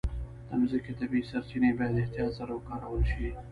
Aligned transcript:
د 0.47 0.49
مځکې 0.61 0.91
طبیعي 0.99 1.27
سرچینې 1.31 1.71
باید 1.77 2.01
احتیاط 2.01 2.31
سره 2.37 2.51
وکارول 2.55 3.03
شي. 3.11 3.27